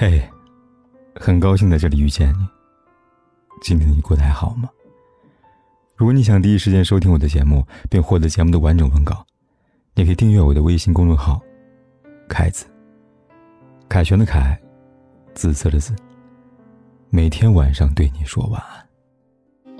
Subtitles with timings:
[0.00, 0.26] 嘿，
[1.14, 2.48] 很高兴在这里遇见你。
[3.60, 4.66] 今天你过得还好吗？
[5.94, 9.22] 如果你想第一时间收听我的节目，并获得节目的完整文稿，
[9.92, 11.38] 你可以订阅我的微信公众号
[12.26, 12.64] “凯子”。
[13.90, 14.58] 凯旋的凯，
[15.34, 15.94] 紫色的紫。
[17.10, 19.76] 每天晚上对你说晚安。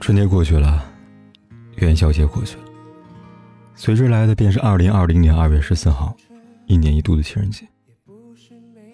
[0.00, 0.84] 春节过去了，
[1.76, 2.64] 元宵节过去了，
[3.74, 6.14] 随之来的便是二零二零年二月十四号。
[6.66, 7.66] 一年一度的情人节，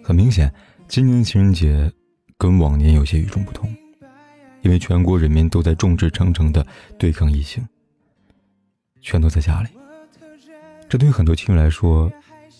[0.07, 0.49] 很明显，
[0.87, 1.91] 今年情人节
[2.37, 3.69] 跟往年有些与众不同，
[4.61, 6.65] 因为全国人民都在众志成城的
[6.97, 7.67] 对抗疫情，
[9.01, 9.67] 全都在家里。
[10.87, 12.09] 这对于很多情侣来说，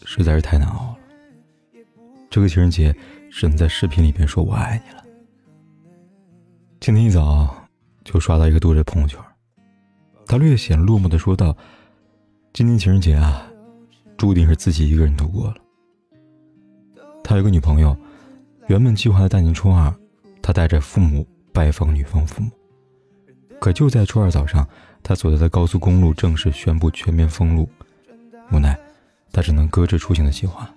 [0.03, 0.97] 实在是太难熬了。
[2.29, 2.93] 这个情人节
[3.31, 5.01] 只能在视频里边说我爱你了。
[6.81, 7.65] 今天一早
[8.03, 9.17] 就刷到一个读者朋友圈，
[10.25, 11.55] 他略显落寞的说道
[12.51, 13.49] ：“今年情人节啊。”
[14.17, 15.55] 注定是自己一个人度过了。
[17.29, 17.93] 他有个女朋友，
[18.67, 19.93] 原本计划在大年初二，
[20.41, 22.49] 他带着父母拜访女方父母。
[23.59, 24.65] 可就在初二早上，
[25.03, 27.69] 他所在的高速公路正式宣布全面封路，
[28.49, 28.79] 无奈，
[29.33, 30.73] 他只能搁置出行的计划。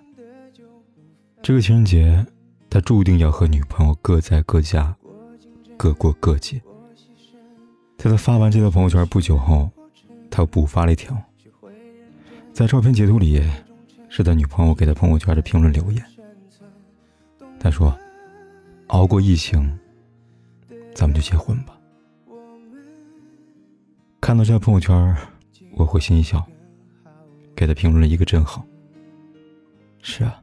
[1.41, 2.25] 这个情人节，
[2.69, 4.93] 他注定要和女朋友各在各家，
[5.77, 6.61] 各过各节。
[7.97, 9.71] 在他发完这条朋友圈不久后，
[10.29, 11.17] 他又补发了一条。
[12.51, 13.41] 在照片截图里，
[14.09, 16.05] 是他女朋友给他朋友圈的评论留言。
[17.63, 17.95] 他说
[18.89, 19.77] ：“熬过疫情，
[20.95, 21.77] 咱们就结婚吧。”
[24.19, 25.15] 看到这条朋友圈，
[25.73, 26.43] 我会心一笑，
[27.55, 28.65] 给他评论了一个真好。
[30.01, 30.41] 是啊，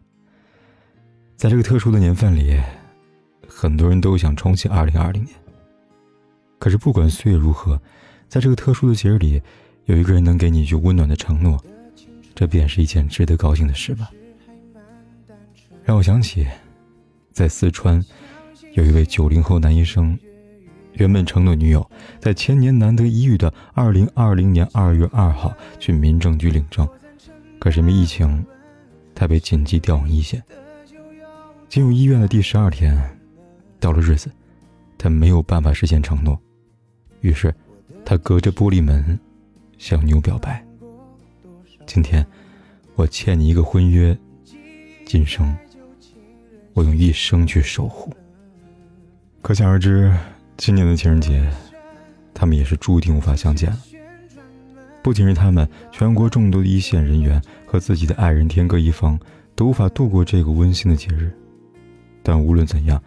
[1.36, 2.56] 在这个特殊的年份里，
[3.48, 5.34] 很多人都想重启二零二零年。
[6.60, 7.80] 可是不管岁月如何，
[8.28, 9.42] 在这个特殊的节日里，
[9.86, 11.60] 有一个人能给你一句温暖的承诺。
[12.32, 14.08] 这便是一件值得高兴的事吧。
[15.82, 16.46] 让我想起，
[17.38, 18.04] 在四川，
[18.72, 20.18] 有一位九零后男医生，
[20.94, 26.84] 原本承诺女友在千年难得一遇的二零二零年二月二号去民政局领证，
[27.60, 28.44] 可是因为疫情，
[29.14, 30.42] 他被紧急调往一线。
[31.68, 33.00] 进入医院的第十二天，
[33.78, 34.28] 到了日子，
[34.98, 36.36] 他没有办法实现承诺，
[37.20, 37.54] 于是，
[38.04, 39.16] 他隔着玻璃门，
[39.78, 40.60] 向女友表白。
[41.86, 42.26] 今天，
[42.96, 44.18] 我欠你一个婚约，
[45.06, 45.56] 今生
[46.78, 48.12] 我用一生去守护。
[49.42, 50.16] 可想而知，
[50.56, 51.44] 今年的情人节，
[52.32, 53.78] 他们也是注定无法相见了。
[55.02, 59.18] 不仅是他们，全国众多的一线人员和自己的爱人天各一方，
[59.56, 61.32] 都无法度过这个温馨的节日。
[62.22, 63.02] 但无论怎样，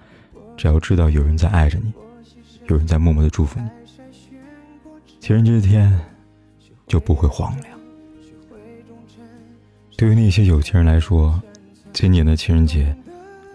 [0.57, 1.93] 只要知道有人在爱着你，
[2.67, 3.69] 有人在默默的祝福你，
[5.21, 5.97] 情人节这天
[6.87, 7.79] 就不会荒凉。
[9.95, 11.41] 对于那些有钱人来说，
[11.93, 12.93] 今年的情人节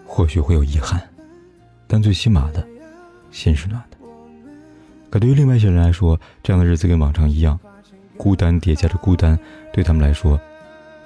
[0.07, 0.99] 或许会有遗憾，
[1.85, 2.65] 但最起码的，
[3.29, 3.97] 心是暖的。
[5.09, 7.59] 可对于另外一些人来说，这样的日子跟往常一样，
[8.17, 9.37] 孤单叠加着孤单，
[9.71, 10.39] 对他们来说，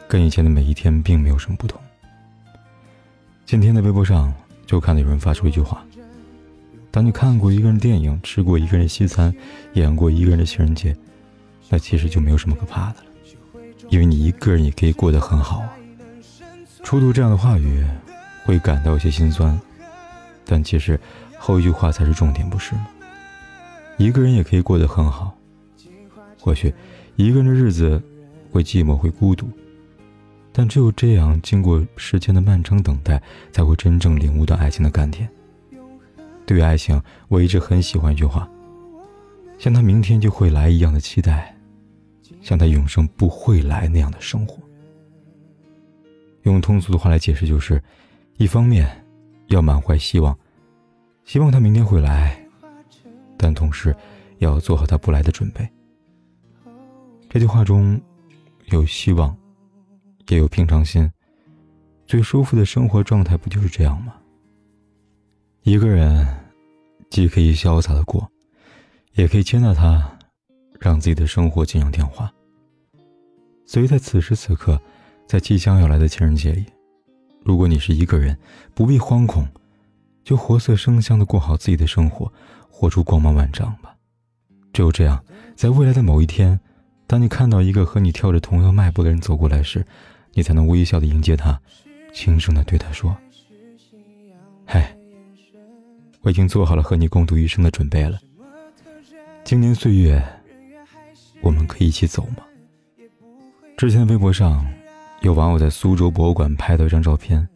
[0.08, 1.80] 跟以前的每一天并没有什么不同。
[3.46, 4.34] 今天的微博上
[4.66, 5.86] 就看到有人发出一句话
[6.90, 9.34] ：“当你看过一个人电影，吃过一个人西餐，
[9.74, 10.96] 演过一个人的情人节，
[11.70, 13.06] 那其实就没有什么可怕的了。”
[13.90, 15.70] 因为你一个人也可以过得很好啊。
[16.82, 17.84] 初读这样的话语，
[18.46, 19.60] 会感到有些心酸，
[20.46, 21.00] 但其实
[21.38, 22.88] 后一句话才是重点，不是吗？
[23.98, 25.36] 一个人也可以过得很好。
[26.40, 26.74] 或许
[27.16, 28.02] 一个人的日子
[28.52, 29.48] 会寂寞，会孤独，
[30.52, 35.30] 但只有这样，经过时间的漫长等待，才会真正领悟到爱情的甘甜。
[36.46, 38.50] 对于爱情，我一直很喜欢一句话：
[39.60, 41.56] 像他明天就会来一样的期待。
[42.42, 44.58] 像他永生不会来那样的生活。
[46.42, 47.80] 用通俗的话来解释，就是：
[48.42, 48.90] 一方面
[49.50, 50.36] 要满怀希望，
[51.26, 52.32] 希望他明天会来；
[53.38, 53.96] 但同时
[54.40, 55.70] 要做好他不来的准备。
[57.30, 58.02] 这句话中
[58.72, 59.38] 有希望，
[60.30, 61.08] 也有平常心。
[62.08, 64.16] 最舒服的生活状态不就是这样吗？
[65.62, 66.26] 一个人
[67.12, 68.28] 既可以潇洒的过，
[69.14, 70.18] 也可以接纳他。
[70.80, 72.28] 让自己的生活锦上添花。
[73.68, 74.82] 所以在此时此刻，
[75.28, 76.66] 在即将要来的情人节里，
[77.44, 78.38] 如果你是一个人，
[78.74, 79.48] 不必惶恐，
[80.24, 82.32] 就活色生香的过好自己的生活，
[82.70, 83.96] 活出光芒万丈吧。
[84.74, 85.24] 只有这样，
[85.56, 86.60] 在未来的某一天，
[87.08, 89.86] 当你看到一个和你跳着同样迈步的人走过来时，
[90.34, 91.60] 你才能微笑的迎接他，
[92.14, 93.16] 轻声的对他说
[94.66, 94.96] ：“嗨，
[96.22, 98.20] 我已经做好了和你共度一生的准备了。
[99.44, 100.24] 经年岁月。”
[101.44, 102.44] 我们可以一起走吗？
[103.76, 104.64] 之前的微博上，
[105.22, 107.48] 有网友在苏州博物馆拍到一张照片，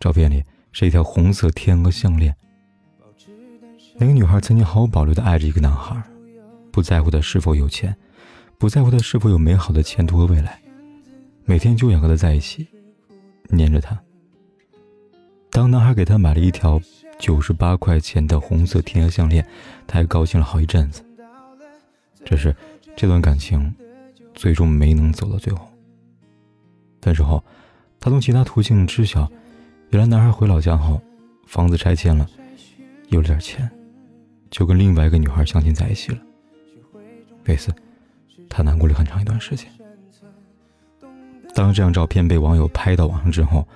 [0.00, 0.42] 照片里
[0.72, 2.34] 是一条红色天鹅项链。
[3.96, 6.02] 那个女孩曾经毫无保留地爱着一个男孩，
[6.72, 7.94] 不在乎他是否有钱，
[8.58, 10.60] 不在乎他是否有美好的前途和未来，
[11.44, 12.66] 每天就想和他在一起，
[13.48, 13.96] 黏着他。
[15.52, 16.80] 当男孩给她买了一条
[17.16, 19.46] 九十八块钱的红色天鹅项链，
[19.86, 21.04] 她还高兴了好一阵子。
[22.24, 22.56] 只是
[22.96, 23.72] 这段感情
[24.34, 25.68] 最终没能走到最后。
[27.02, 27.44] 分手后，
[28.00, 29.30] 她从其他途径知晓，
[29.90, 31.02] 原来男孩回老家后，
[31.46, 32.26] 房子拆迁了，
[33.08, 33.70] 有了点钱，
[34.50, 36.18] 就跟另外一个女孩相亲在一起了。
[37.46, 37.70] 为此，
[38.48, 39.68] 他难过了很长一段时间。
[41.54, 43.66] 当这张照片被网友拍到网上之后，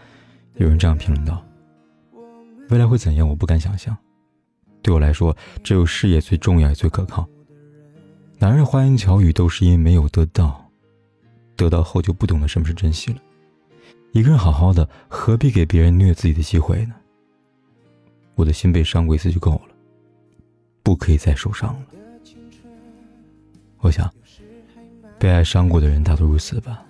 [0.55, 1.45] 有人这样评论道。
[2.71, 3.29] 未来会怎样？
[3.29, 3.95] 我不敢想象。
[4.83, 7.29] 对我来说，只有事业最重要也最可靠。
[8.39, 10.66] 男人花言巧语都是因为没有得到，
[11.57, 13.19] 得到后就不懂得什么是珍惜了。
[14.13, 16.95] 一个人好好的，何必给别人虐自己的机会呢？
[18.35, 19.75] 我的心被伤过一次就够了，
[20.83, 21.87] 不可以再受伤了。
[23.79, 24.13] 我想，
[25.19, 26.83] 被爱伤过的人大多如此吧。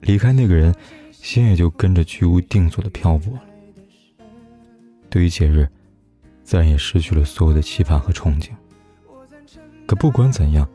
[0.00, 0.74] 离开那个人，
[1.10, 3.42] 心也就跟着居无定所的漂泊了。
[5.08, 5.68] 对于节日，
[6.44, 8.50] 自然也失去了所有的期盼和憧憬。
[9.86, 10.68] 可不管怎样，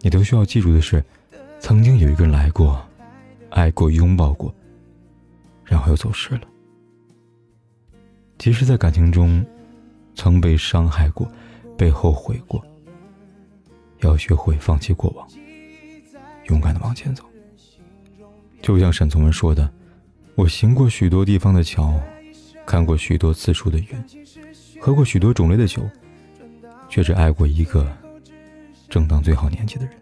[0.00, 1.04] 你都需要记住的是，
[1.60, 2.84] 曾经有一个人来过，
[3.50, 4.52] 爱过，拥抱过，
[5.64, 6.42] 然后又走失了。
[8.38, 9.44] 即使在感情中，
[10.14, 11.30] 曾被伤害过，
[11.76, 12.64] 被后悔过，
[14.00, 15.28] 要学会放弃过往，
[16.48, 17.24] 勇敢的往前走。
[18.62, 19.70] 就像沈从文说的
[20.34, 22.00] ：“我行过许多地方的桥。”
[22.66, 23.86] 看过许多次数的云，
[24.80, 25.82] 喝过许多种类的酒，
[26.88, 27.90] 却只爱过一个
[28.88, 29.94] 正当最好年纪的人，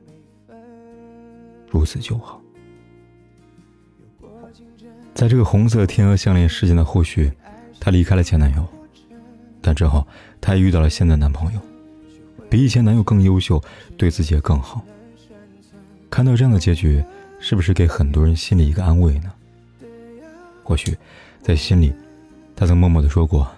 [1.71, 2.41] 如此就好。
[5.15, 7.33] 在这个红色天鹅项链事件的后续，
[7.81, 8.67] 她离开了前男友，
[9.61, 10.07] 但之后
[10.41, 11.61] 她也遇到了现在男朋友，
[12.49, 13.63] 比以前男友更优秀，
[13.97, 14.85] 对自己也更好。
[16.09, 17.05] 看到这样的结局，
[17.41, 19.33] 是不是给很多人心里一个安慰呢？
[20.63, 20.97] 或许，
[21.43, 21.93] 在心里。
[22.55, 23.49] 他曾默默的说过：“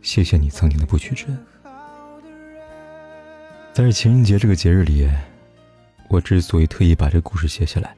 [0.00, 1.38] 谢谢你曾经的不屈之恩。”
[3.74, 5.08] 在这情人节这个节日里，
[6.08, 7.94] 我之所以特意把这故事写下来，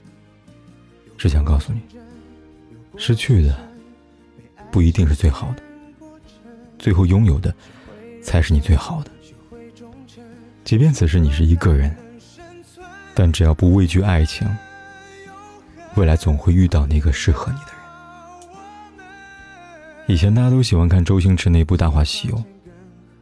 [1.16, 1.81] 是想告诉你，
[2.96, 3.56] 失去的
[4.70, 5.62] 不一定是最好的，
[6.78, 7.55] 最后拥有的
[8.22, 9.10] 才是你最好的。
[10.64, 11.94] 即便此时你是一个人，
[13.14, 14.49] 但只要不畏惧爱情，
[15.94, 17.75] 未来总会遇到那个适合你的人。
[20.06, 22.34] 以前大家都喜欢看周星驰那部《大话西游》，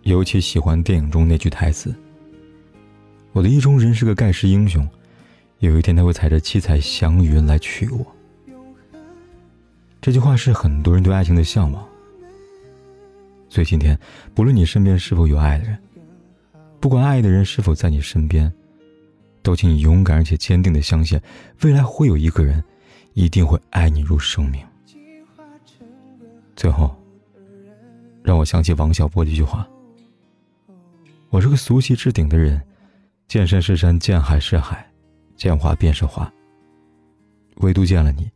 [0.02, 1.92] 尤其喜欢电影中那句台词
[3.36, 4.88] ：“我的意中人是个盖世英雄，
[5.58, 8.06] 有一天他会踩着七彩祥云来娶我。”
[10.00, 11.86] 这句话是很多人对爱情的向往。
[13.50, 13.98] 所以今天，
[14.34, 15.78] 不论你身边是否有爱的人，
[16.80, 18.50] 不管爱的人是否在你身边，
[19.42, 21.20] 都请你勇敢而且坚定的相信，
[21.60, 22.64] 未来会有一个人，
[23.12, 24.64] 一定会爱你如生命。
[26.56, 26.96] 最后，
[28.22, 29.68] 让我想起王小波的一句话
[31.28, 32.58] ：“我是个俗气至顶的人，
[33.28, 34.88] 见山是山，见海是海，
[35.34, 36.32] 见花便是花。
[37.56, 38.30] 唯独见了你，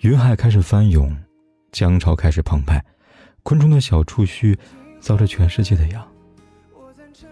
[0.00, 1.16] 云海开始翻涌，
[1.72, 2.84] 江潮开始澎湃，
[3.42, 4.56] 昆虫的小触须
[5.00, 6.06] 遭着全世界的痒。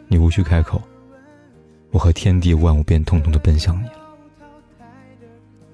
[0.09, 0.81] 你无需开口，
[1.91, 3.99] 我和天地万物便通通的奔向你了。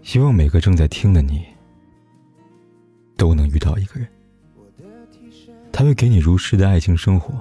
[0.02, 1.44] 希望每个正在听的你，
[3.16, 4.08] 都能遇到一个人。”
[5.70, 7.32] 他会给你如诗的爱情生活，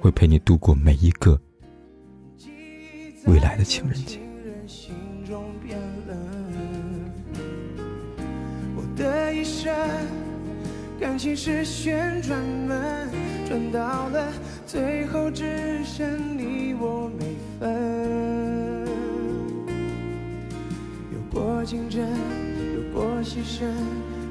[0.00, 1.40] 会陪你度过每一个
[3.26, 4.18] 未来的情人节。
[8.76, 9.74] 我的一生
[11.00, 13.08] 感情是旋转门，
[13.48, 14.32] 转到了
[14.66, 18.86] 最后只剩你我没分。
[21.12, 22.06] 有过竞争，
[22.74, 23.64] 有过牺牲。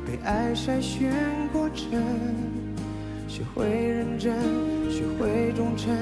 [0.05, 1.11] 被爱筛选
[1.51, 1.99] 过程，
[3.27, 4.37] 学会认真，
[4.91, 5.95] 学会忠诚，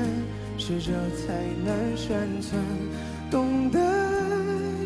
[0.71, 1.33] 适者才
[1.65, 2.61] 能生存。
[3.29, 3.79] 懂得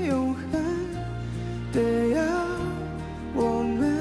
[0.07, 0.51] 永恒
[1.71, 2.23] 的要
[3.35, 3.93] 我们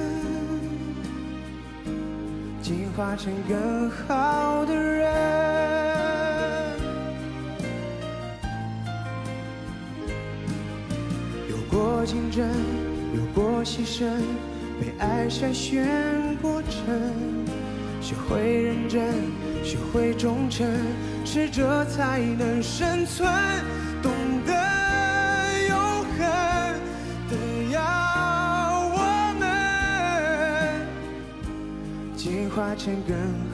[2.63, 5.13] 进化成更好的人。
[11.51, 12.49] 有过竞争，
[13.15, 14.09] 有过牺牲。
[14.81, 15.87] 被爱筛选
[16.43, 16.83] 过程，
[18.01, 19.15] 学会认真，
[19.63, 20.67] 学会忠诚，
[21.25, 23.27] 适者才能生存，
[24.03, 24.13] 懂
[24.47, 24.53] 得
[25.69, 26.19] 永恒
[27.29, 27.35] 的
[27.73, 27.81] 要
[28.93, 29.43] 我们
[32.17, 33.54] 进化成更好。